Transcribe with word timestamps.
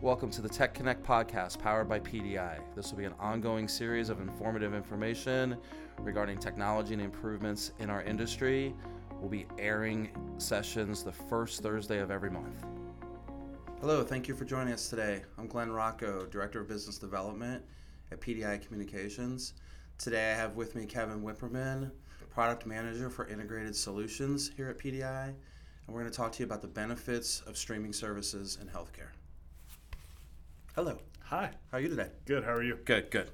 Welcome 0.00 0.30
to 0.30 0.42
the 0.42 0.48
Tech 0.48 0.74
Connect 0.74 1.02
podcast 1.02 1.58
powered 1.58 1.88
by 1.88 1.98
PDI. 1.98 2.60
This 2.76 2.92
will 2.92 2.98
be 2.98 3.04
an 3.04 3.14
ongoing 3.18 3.66
series 3.66 4.10
of 4.10 4.20
informative 4.20 4.72
information 4.72 5.56
regarding 5.98 6.38
technology 6.38 6.92
and 6.92 7.02
improvements 7.02 7.72
in 7.80 7.90
our 7.90 8.04
industry. 8.04 8.76
We'll 9.18 9.28
be 9.28 9.46
airing 9.58 10.10
sessions 10.38 11.02
the 11.02 11.10
first 11.10 11.64
Thursday 11.64 11.98
of 11.98 12.12
every 12.12 12.30
month. 12.30 12.64
Hello, 13.80 14.04
thank 14.04 14.28
you 14.28 14.36
for 14.36 14.44
joining 14.44 14.72
us 14.72 14.88
today. 14.88 15.22
I'm 15.36 15.48
Glen 15.48 15.72
Rocco, 15.72 16.26
Director 16.26 16.60
of 16.60 16.68
Business 16.68 16.96
Development 16.96 17.60
at 18.12 18.20
PDI 18.20 18.64
Communications. 18.64 19.54
Today 19.98 20.30
I 20.30 20.36
have 20.36 20.54
with 20.54 20.76
me 20.76 20.86
Kevin 20.86 21.22
Wipperman, 21.22 21.90
Product 22.30 22.66
Manager 22.66 23.10
for 23.10 23.26
Integrated 23.26 23.74
Solutions 23.74 24.48
here 24.56 24.68
at 24.68 24.78
PDI, 24.78 25.26
and 25.26 25.34
we're 25.88 26.02
going 26.02 26.12
to 26.12 26.16
talk 26.16 26.30
to 26.30 26.38
you 26.38 26.46
about 26.46 26.62
the 26.62 26.68
benefits 26.68 27.40
of 27.48 27.58
streaming 27.58 27.92
services 27.92 28.58
in 28.62 28.68
healthcare. 28.68 29.10
Hello. 30.78 30.96
Hi. 31.24 31.50
How 31.72 31.78
are 31.78 31.80
you 31.80 31.88
today? 31.88 32.06
Good. 32.24 32.44
How 32.44 32.52
are 32.52 32.62
you? 32.62 32.78
Good, 32.84 33.10
good. 33.10 33.32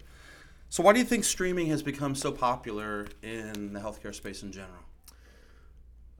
So, 0.70 0.82
why 0.82 0.94
do 0.94 0.98
you 0.98 1.04
think 1.04 1.24
streaming 1.24 1.66
has 1.66 1.82
become 1.82 2.14
so 2.14 2.32
popular 2.32 3.06
in 3.22 3.74
the 3.74 3.80
healthcare 3.80 4.14
space 4.14 4.42
in 4.42 4.50
general? 4.50 4.80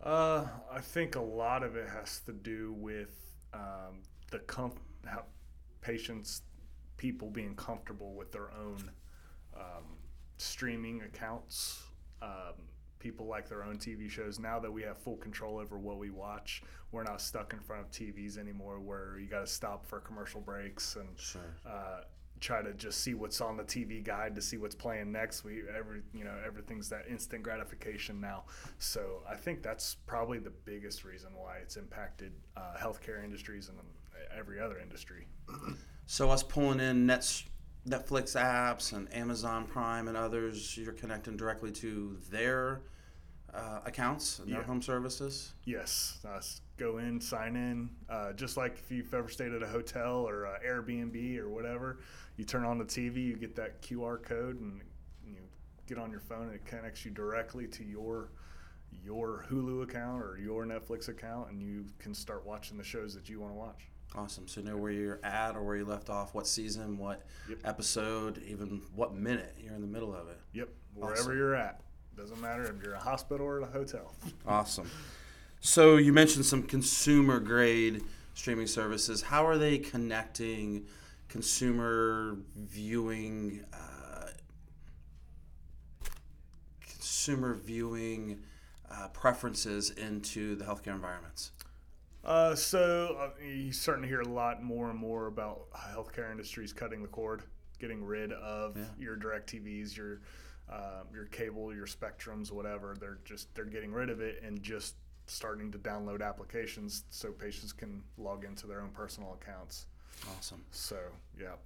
Uh, 0.03 0.45
I 0.71 0.81
think 0.83 1.17
a 1.17 1.23
lot 1.23 1.63
of 1.63 1.77
it 1.77 1.89
has 1.89 2.21
to 2.27 2.33
do 2.33 2.75
with 2.75 3.17
um, 3.55 4.03
the 4.33 4.41
com- 4.41 4.75
how 5.07 5.25
patients, 5.81 6.43
people 6.99 7.31
being 7.31 7.57
comfortable 7.57 8.13
with 8.13 8.31
their 8.31 8.51
own 8.53 8.91
um, 9.57 9.97
streaming 10.37 11.01
accounts. 11.01 11.85
Um, 12.21 12.69
people 13.05 13.27
like 13.27 13.47
their 13.51 13.63
own 13.63 13.77
TV 13.77 14.11
shows. 14.11 14.39
Now 14.39 14.59
that 14.59 14.73
we 14.73 14.83
have 14.83 14.97
full 14.97 15.17
control 15.19 15.59
over 15.59 15.79
what 15.79 15.99
we 15.99 16.09
watch, 16.09 16.63
we're 16.91 17.03
not 17.05 17.21
stuck 17.21 17.53
in 17.53 17.61
front 17.61 17.83
of 17.83 17.91
TVs 17.91 18.39
anymore 18.39 18.81
where 18.81 19.19
you 19.21 19.27
got 19.29 19.41
to 19.41 19.47
stop 19.47 19.85
for 19.87 20.01
commercial 20.01 20.41
breaks 20.41 20.97
and 20.97 21.09
Sure. 21.19 21.43
uh, 21.67 22.01
try 22.41 22.63
to 22.63 22.73
just 22.73 23.03
see 23.03 23.13
what's 23.13 23.43
on 23.43 23.59
the 23.59 23.63
TV 23.63 24.03
guide 24.03 24.35
to 24.37 24.41
see 24.41 24.57
what's 24.57 24.75
playing 24.75 25.13
next. 25.13 25.45
We 25.45 25.63
every 25.79 26.01
you 26.15 26.25
know 26.25 26.35
everything's 26.47 26.89
that 26.89 27.05
instant 27.11 27.43
gratification 27.43 28.21
now. 28.23 28.45
So 28.79 29.23
I 29.31 29.37
think 29.37 29.63
that's 29.63 29.97
probably 30.07 30.39
the 30.39 30.53
biggest 30.65 31.05
reason 31.05 31.29
why 31.37 31.59
it's 31.59 31.77
impacted 31.77 32.33
uh, 32.57 32.73
healthcare 32.81 33.23
industries 33.23 33.69
and 33.69 33.79
every 34.37 34.59
other 34.61 34.79
industry. 34.79 35.27
So, 36.07 36.31
us 36.31 36.43
pulling 36.43 36.81
in 36.81 37.07
Nets, 37.07 37.45
Netflix 37.89 38.35
apps 38.35 38.93
and 38.93 39.13
Amazon 39.15 39.67
Prime 39.67 40.09
and 40.09 40.17
others, 40.17 40.77
you're 40.77 40.93
connecting 40.93 41.37
directly 41.37 41.71
to 41.73 42.17
their 42.31 42.81
uh, 43.53 43.81
accounts 43.85 44.41
and 44.41 44.49
their 44.51 44.61
Yeah. 44.61 44.65
home 44.67 44.83
services? 44.83 45.55
Yes, 45.65 46.19
uh, 46.27 46.41
go 46.77 46.99
in, 46.99 47.21
sign 47.21 47.55
in. 47.55 47.89
Uh, 48.09 48.33
just 48.33 48.57
like 48.57 48.79
if 48.79 48.91
you've 48.91 49.13
ever 49.15 49.29
stayed 49.29 49.53
at 49.53 49.63
a 49.63 49.67
hotel 49.69 50.27
or 50.29 50.47
uh, 50.47 50.59
Airbnb 50.67 51.39
or 51.39 51.49
whatever, 51.49 51.99
you 52.37 52.45
turn 52.45 52.65
on 52.65 52.79
the 52.79 52.85
TV, 52.85 53.17
you 53.25 53.37
get 53.37 53.55
that 53.57 53.81
QR 53.81 54.21
code, 54.21 54.61
and 54.61 54.81
you 55.25 55.37
get 55.87 55.99
on 55.99 56.11
your 56.11 56.19
phone, 56.21 56.47
and 56.47 56.55
it 56.55 56.65
connects 56.65 57.05
you 57.05 57.11
directly 57.13 57.67
to 57.69 57.85
your 57.85 58.31
your 59.05 59.45
Hulu 59.51 59.83
account 59.83 60.23
or 60.23 60.39
your 60.39 60.65
Netflix 60.65 61.09
account, 61.09 61.51
and 61.51 61.61
you 61.63 61.85
can 61.99 62.15
start 62.15 62.47
watching 62.47 62.77
the 62.79 62.85
shows 62.85 63.13
that 63.15 63.29
you 63.29 63.41
want 63.41 63.53
to 63.53 63.57
watch. 63.59 63.89
Awesome. 64.17 64.47
So, 64.47 64.61
you 64.61 64.67
know 64.67 64.77
where 64.77 64.93
you're 64.93 65.21
at 65.25 65.57
or 65.57 65.63
where 65.65 65.77
you 65.77 65.85
left 65.85 66.09
off, 66.09 66.35
what 66.35 66.47
season, 66.47 66.99
what 66.99 67.23
Yep. 67.49 67.59
episode, 67.65 68.43
even 68.47 68.81
what 68.95 69.15
minute 69.15 69.55
you're 69.61 69.75
in 69.75 69.81
the 69.81 69.87
middle 69.89 70.15
of 70.15 70.29
it. 70.29 70.39
Yep, 70.53 70.69
wherever 70.95 71.21
Awesome. 71.21 71.37
you're 71.37 71.55
at, 71.57 71.81
doesn't 72.17 72.41
matter 72.41 72.63
if 72.63 72.81
you're 72.83 72.95
a 72.95 72.99
hospital 73.01 73.45
or 73.47 73.59
a 73.61 73.67
hotel. 73.67 74.15
Awesome. 74.47 74.89
So 75.61 75.97
you 75.97 76.13
mentioned 76.13 76.45
some 76.47 76.63
consumer 76.63 77.41
grade 77.41 78.03
streaming 78.35 78.67
services. 78.67 79.23
How 79.23 79.47
are 79.47 79.57
they 79.59 79.79
connecting 79.79 80.87
consumer 81.29 82.37
viewing, 82.55 83.65
uh, 83.73 84.29
consumer 86.81 87.55
viewing 87.55 88.41
uh, 88.91 89.09
preferences 89.09 89.91
into 89.91 90.55
the 90.57 90.65
healthcare 90.65 90.95
environments? 90.95 91.51
Uh, 92.25 92.55
so 92.55 93.17
uh, 93.21 93.29
you're 93.45 93.73
starting 93.73 94.03
to 94.03 94.09
hear 94.09 94.21
a 94.23 94.29
lot 94.29 94.63
more 94.63 94.91
and 94.91 94.99
more 94.99 95.27
about 95.27 95.71
healthcare 95.73 96.31
industries 96.31 96.73
cutting 96.73 97.03
the 97.03 97.09
cord, 97.09 97.43
getting 97.79 98.03
rid 98.03 98.33
of 98.33 98.77
Yeah. 98.77 98.85
your 98.99 99.17
direct 99.17 99.51
TVs, 99.53 99.97
your 99.97 100.21
um, 100.71 101.07
your 101.13 101.27
cable, 101.27 101.75
your 101.75 101.87
spectrums, 101.87 102.51
whatever. 102.51 102.97
They're 102.99 103.19
just 103.27 103.55
they're 103.55 103.67
getting 103.67 103.93
rid 103.93 104.09
of 104.09 104.21
it 104.23 104.43
and 104.43 104.63
just 104.63 104.95
starting 105.27 105.71
to 105.73 105.79
download 105.79 106.23
applications 106.23 107.05
so 107.11 107.31
patients 107.33 107.73
can 107.73 108.03
log 108.17 108.45
into 108.45 108.67
their 108.67 108.81
own 108.81 108.89
personal 108.91 109.35
accounts. 109.41 109.87
Awesome. 110.39 110.65
So 110.71 110.97
yeah, 111.39 111.57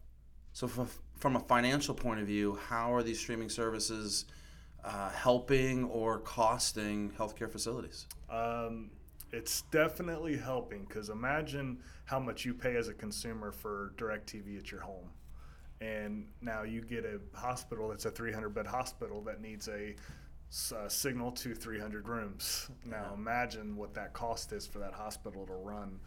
So 0.52 0.66
from, 0.66 0.88
from 1.16 1.36
a 1.36 1.40
financial 1.40 1.94
point 1.94 2.18
of 2.20 2.26
view, 2.26 2.58
how 2.68 2.92
are 2.92 3.02
these 3.04 3.18
streaming 3.20 3.48
services 3.50 4.24
uh, 4.84 5.10
helping 5.10 5.84
or 5.84 6.18
costing 6.20 7.10
healthcare 7.10 7.50
facilities? 7.50 8.06
Um, 8.30 8.90
it's 9.38 9.62
definitely 9.70 10.36
helping 10.36 10.84
because 10.84 11.08
imagine 11.10 11.78
how 12.06 12.18
much 12.18 12.44
you 12.44 12.52
pay 12.52 12.76
as 12.76 12.88
a 12.88 12.92
consumer 12.94 13.52
for 13.52 13.92
direct 13.96 14.28
TV 14.32 14.58
at 14.58 14.70
your 14.72 14.80
home. 14.80 15.08
And 15.80 16.26
now 16.40 16.64
you 16.64 16.80
get 16.82 17.04
a 17.04 17.20
hospital 17.38 17.88
that's 17.88 18.04
a 18.04 18.10
300 18.10 18.48
bed 18.50 18.66
hospital 18.66 19.22
that 19.22 19.40
needs 19.40 19.68
a, 19.68 19.94
uh, 20.74 20.88
signal 20.88 21.30
to 21.32 21.54
300 21.54 22.08
rooms. 22.08 22.68
Now 22.84 23.06
Yeah. 23.10 23.14
imagine 23.14 23.76
what 23.76 23.94
that 23.94 24.12
cost 24.12 24.52
is 24.52 24.66
for 24.66 24.80
that 24.80 24.92
hospital 24.92 25.46
to 25.46 25.52
run 25.54 26.00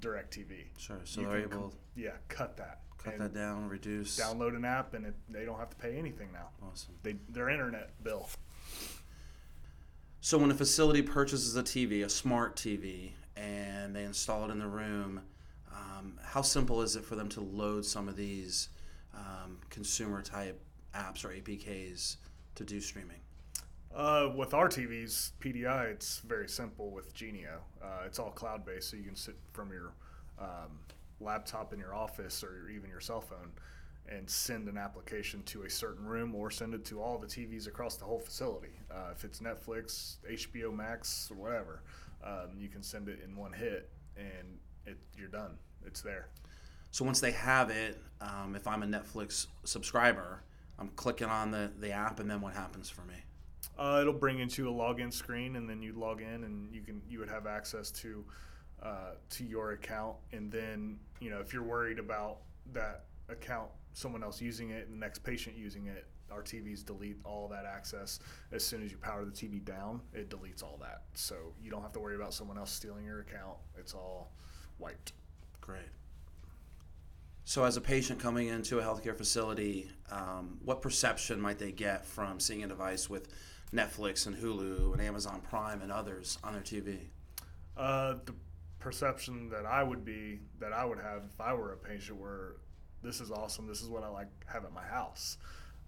direct 0.00 0.32
TV. 0.32 0.70
Sure. 0.78 1.00
So 1.04 1.20
You 1.20 1.26
they're 1.28 1.40
able 1.42 1.70
to 1.70 1.76
Yeah, 1.94 2.16
cut 2.28 2.56
that. 2.56 2.80
cut 2.96 3.18
that 3.18 3.34
down, 3.34 3.68
reduce. 3.68 4.18
Download 4.18 4.56
an 4.56 4.64
app 4.64 4.94
and 4.94 5.04
it, 5.06 5.14
they 5.28 5.44
don't 5.44 5.58
have 5.58 5.70
to 5.70 5.76
pay 5.76 5.96
anything 5.98 6.32
now. 6.32 6.48
Awesome. 6.62 6.94
They, 7.02 7.14
their 7.28 7.50
internet 7.50 8.02
bill. 8.02 8.30
So 10.24 10.38
when 10.38 10.52
a 10.52 10.54
facility 10.54 11.02
purchases 11.02 11.56
a 11.56 11.64
TV, 11.64 12.04
a 12.04 12.08
smart 12.08 12.54
TV, 12.54 13.10
and 13.36 13.94
they 13.94 14.04
install 14.04 14.44
it 14.44 14.52
in 14.52 14.60
the 14.60 14.68
room, 14.68 15.20
um, 15.74 16.16
how 16.22 16.42
simple 16.42 16.80
is 16.80 16.94
it 16.94 17.04
for 17.04 17.16
them 17.16 17.28
to 17.30 17.40
load 17.40 17.84
some 17.84 18.08
of 18.08 18.14
these 18.14 18.68
um, 19.16 19.58
consumer 19.68 20.22
type 20.22 20.62
apps 20.94 21.24
or 21.24 21.30
APKs 21.30 22.18
to 22.54 22.64
do 22.64 22.80
streaming? 22.80 23.16
Uh, 23.92 24.30
with 24.36 24.54
our 24.54 24.68
TVs, 24.68 25.32
PDI, 25.40 25.90
it's 25.90 26.20
very 26.20 26.48
simple 26.48 26.92
with 26.92 27.12
Genio. 27.12 27.58
Uh, 27.82 28.04
it's 28.06 28.20
all 28.20 28.30
cloud 28.30 28.64
based, 28.64 28.90
so 28.90 28.96
you 28.96 29.02
can 29.02 29.16
sit 29.16 29.34
from 29.52 29.72
your 29.72 29.92
um, 30.38 30.78
laptop 31.18 31.72
in 31.72 31.80
your 31.80 31.96
office 31.96 32.44
or 32.44 32.70
even 32.70 32.88
your 32.88 33.00
cell 33.00 33.20
phone 33.20 33.50
and 34.08 34.28
send 34.28 34.68
an 34.68 34.76
application 34.76 35.42
to 35.44 35.62
a 35.62 35.70
certain 35.70 36.04
room 36.04 36.34
or 36.34 36.50
send 36.50 36.74
it 36.74 36.84
to 36.84 37.00
all 37.00 37.18
the 37.18 37.26
TVs 37.26 37.66
across 37.66 37.96
the 37.96 38.04
whole 38.04 38.18
facility. 38.18 38.80
Uh, 38.90 39.10
if 39.12 39.24
it's 39.24 39.40
Netflix, 39.40 40.16
HBO 40.28 40.74
Max, 40.74 41.30
or 41.30 41.36
whatever, 41.36 41.82
um, 42.24 42.50
you 42.58 42.68
can 42.68 42.82
send 42.82 43.08
it 43.08 43.20
in 43.24 43.36
one 43.36 43.52
hit 43.52 43.90
and 44.16 44.58
it, 44.86 44.98
you're 45.16 45.28
done. 45.28 45.56
It's 45.86 46.00
there. 46.00 46.28
So 46.90 47.04
once 47.04 47.20
they 47.20 47.32
have 47.32 47.70
it, 47.70 48.00
um, 48.20 48.54
if 48.54 48.66
I'm 48.66 48.82
a 48.82 48.86
Netflix 48.86 49.46
subscriber, 49.64 50.42
I'm 50.78 50.88
clicking 50.88 51.28
on 51.28 51.50
the, 51.50 51.70
the 51.80 51.90
app, 51.90 52.20
and 52.20 52.30
then 52.30 52.40
what 52.40 52.54
happens 52.54 52.90
for 52.90 53.02
me? 53.02 53.14
Uh, 53.78 53.98
it'll 54.00 54.12
bring 54.12 54.40
into 54.40 54.68
a 54.68 54.72
login 54.72 55.12
screen, 55.12 55.56
and 55.56 55.68
then 55.68 55.80
you 55.82 55.92
log 55.92 56.20
in, 56.20 56.44
and 56.44 56.72
you 56.74 56.82
can 56.82 57.00
you 57.08 57.18
would 57.18 57.30
have 57.30 57.46
access 57.46 57.90
to 57.90 58.24
uh, 58.82 59.12
to 59.30 59.44
your 59.44 59.72
account. 59.72 60.16
And 60.32 60.50
then 60.52 60.98
you 61.20 61.30
know 61.30 61.38
if 61.38 61.52
you're 61.52 61.62
worried 61.62 61.98
about 61.98 62.38
that 62.74 63.04
account, 63.28 63.68
someone 63.92 64.22
else 64.22 64.40
using 64.40 64.70
it, 64.70 64.86
and 64.86 64.94
the 64.94 64.98
next 64.98 65.20
patient 65.20 65.56
using 65.56 65.86
it, 65.86 66.06
our 66.30 66.42
TVs 66.42 66.84
delete 66.84 67.18
all 67.24 67.48
that 67.48 67.64
access 67.66 68.18
as 68.52 68.64
soon 68.64 68.82
as 68.82 68.90
you 68.90 68.96
power 68.96 69.24
the 69.24 69.30
TV 69.30 69.62
down. 69.62 70.00
It 70.12 70.30
deletes 70.30 70.62
all 70.62 70.78
that, 70.80 71.02
so 71.14 71.36
you 71.62 71.70
don't 71.70 71.82
have 71.82 71.92
to 71.92 72.00
worry 72.00 72.16
about 72.16 72.32
someone 72.34 72.58
else 72.58 72.72
stealing 72.72 73.04
your 73.04 73.20
account. 73.20 73.58
It's 73.78 73.94
all 73.94 74.32
wiped. 74.78 75.12
Great. 75.60 75.90
So, 77.44 77.64
as 77.64 77.76
a 77.76 77.80
patient 77.80 78.20
coming 78.20 78.48
into 78.48 78.78
a 78.78 78.82
healthcare 78.82 79.16
facility, 79.16 79.90
um, 80.10 80.58
what 80.64 80.80
perception 80.80 81.40
might 81.40 81.58
they 81.58 81.72
get 81.72 82.06
from 82.06 82.38
seeing 82.40 82.62
a 82.62 82.68
device 82.68 83.10
with 83.10 83.28
Netflix 83.74 84.26
and 84.26 84.36
Hulu 84.36 84.92
and 84.92 85.02
Amazon 85.02 85.40
Prime 85.40 85.82
and 85.82 85.90
others 85.90 86.38
on 86.44 86.52
their 86.52 86.62
TV? 86.62 86.98
Uh, 87.76 88.14
the 88.24 88.34
perception 88.78 89.48
that 89.50 89.66
I 89.66 89.82
would 89.82 90.04
be 90.04 90.40
that 90.60 90.72
I 90.72 90.84
would 90.84 90.98
have 90.98 91.22
if 91.32 91.40
I 91.40 91.54
were 91.54 91.72
a 91.72 91.76
patient 91.76 92.18
were 92.18 92.56
this 93.02 93.20
is 93.20 93.30
awesome. 93.30 93.66
This 93.66 93.82
is 93.82 93.88
what 93.88 94.02
I 94.02 94.08
like 94.08 94.28
have 94.46 94.64
at 94.64 94.72
my 94.72 94.84
house. 94.84 95.38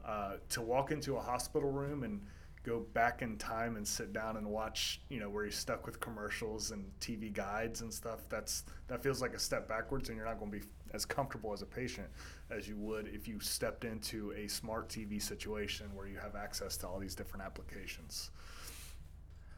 Uh, 0.05 0.34
to 0.50 0.61
walk 0.61 0.90
into 0.90 1.16
a 1.16 1.20
hospital 1.20 1.70
room 1.70 2.02
and 2.02 2.20
go 2.62 2.81
back 2.94 3.22
in 3.22 3.37
time 3.37 3.76
and 3.76 3.87
sit 3.87 4.12
down 4.12 4.37
and 4.37 4.46
watch, 4.46 5.00
you 5.08 5.20
know, 5.20 5.28
where 5.28 5.44
you're 5.44 5.52
stuck 5.52 5.87
with 5.87 6.00
commercials 6.00 6.70
and 6.70 6.90
TV 7.00 7.32
guides 7.32 7.82
and 7.82 7.93
stuff. 7.93 8.20
That's 8.28 8.64
that 8.88 9.02
feels 9.02 9.22
like 9.22 9.34
a 9.34 9.38
step 9.38 9.69
backwards, 9.69 10.08
and 10.08 10.16
you're 10.16 10.26
not 10.26 10.38
going 10.38 10.50
to 10.50 10.58
be 10.58 10.64
as 10.93 11.05
comfortable 11.05 11.52
as 11.52 11.62
a 11.62 11.66
patient 11.66 12.06
as 12.50 12.69
you 12.69 12.76
would 12.76 13.08
if 13.08 13.26
you 13.26 13.40
stepped 13.40 13.84
into 13.84 14.32
a 14.32 14.46
smart 14.49 14.88
TV 14.88 15.20
situation 15.20 15.87
where 15.94 16.06
you 16.06 16.17
have 16.17 16.37
access 16.37 16.76
to 16.78 16.88
all 16.88 16.99
these 16.99 17.14
different 17.14 17.44
applications. 17.44 18.31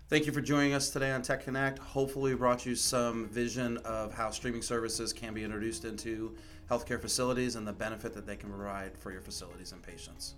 Thank 0.08 0.24
you 0.24 0.30
for 0.30 0.40
joining 0.40 0.72
us 0.72 0.90
today 0.90 1.10
on 1.10 1.22
Tech 1.22 1.42
Connect. 1.42 1.80
Hopefully, 1.80 2.30
we 2.30 2.36
brought 2.38 2.64
you 2.64 2.76
some 2.76 3.28
vision 3.28 3.76
of 3.78 4.14
how 4.14 4.30
streaming 4.30 4.62
services 4.62 5.12
can 5.12 5.34
be 5.34 5.42
introduced 5.42 5.84
into 5.84 6.36
healthcare 6.70 7.00
facilities 7.00 7.56
and 7.56 7.66
the 7.66 7.72
benefit 7.72 8.14
that 8.14 8.24
they 8.24 8.36
can 8.36 8.48
provide 8.48 8.96
for 8.96 9.10
your 9.10 9.20
facilities 9.20 9.72
and 9.72 9.82
patients. 9.82 10.36